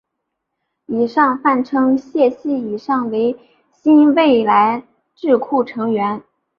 [0.87, 3.37] 以上泛称谢系以上为
[3.71, 6.23] 新未来智库成员。